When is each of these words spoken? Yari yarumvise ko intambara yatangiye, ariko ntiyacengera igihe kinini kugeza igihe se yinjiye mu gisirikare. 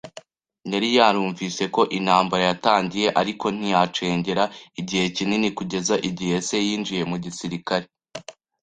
Yari 0.71 0.87
yarumvise 0.97 1.63
ko 1.75 1.81
intambara 1.97 2.43
yatangiye, 2.49 3.07
ariko 3.21 3.45
ntiyacengera 3.57 4.43
igihe 4.79 5.05
kinini 5.15 5.47
kugeza 5.57 5.93
igihe 6.09 6.35
se 6.47 6.57
yinjiye 6.65 7.03
mu 7.11 7.17
gisirikare. 7.23 7.85